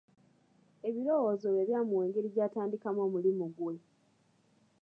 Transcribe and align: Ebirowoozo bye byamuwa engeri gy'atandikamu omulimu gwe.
Ebirowoozo 0.87 1.47
bye 1.53 1.67
byamuwa 1.69 2.03
engeri 2.05 2.29
gy'atandikamu 2.35 2.99
omulimu 3.07 3.45
gwe. 3.55 3.75